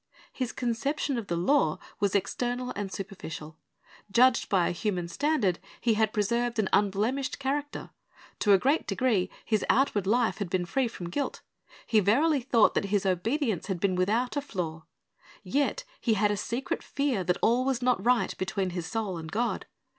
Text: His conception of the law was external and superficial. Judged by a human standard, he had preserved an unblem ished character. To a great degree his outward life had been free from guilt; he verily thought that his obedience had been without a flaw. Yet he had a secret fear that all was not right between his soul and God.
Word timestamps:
His 0.33 0.51
conception 0.51 1.19
of 1.19 1.27
the 1.27 1.35
law 1.35 1.77
was 1.99 2.15
external 2.15 2.71
and 2.71 2.91
superficial. 2.91 3.59
Judged 4.09 4.49
by 4.49 4.67
a 4.67 4.71
human 4.71 5.07
standard, 5.07 5.59
he 5.79 5.93
had 5.93 6.11
preserved 6.11 6.57
an 6.57 6.69
unblem 6.73 7.19
ished 7.19 7.37
character. 7.37 7.91
To 8.39 8.51
a 8.53 8.57
great 8.57 8.87
degree 8.87 9.29
his 9.45 9.63
outward 9.69 10.07
life 10.07 10.39
had 10.39 10.49
been 10.49 10.65
free 10.65 10.87
from 10.87 11.09
guilt; 11.11 11.41
he 11.85 11.99
verily 11.99 12.41
thought 12.41 12.73
that 12.73 12.85
his 12.85 13.05
obedience 13.05 13.67
had 13.67 13.79
been 13.79 13.93
without 13.95 14.35
a 14.35 14.41
flaw. 14.41 14.85
Yet 15.43 15.83
he 15.99 16.15
had 16.15 16.31
a 16.31 16.35
secret 16.35 16.81
fear 16.81 17.23
that 17.23 17.37
all 17.43 17.63
was 17.63 17.83
not 17.83 18.03
right 18.03 18.35
between 18.39 18.71
his 18.71 18.87
soul 18.87 19.19
and 19.19 19.31
God. 19.31 19.67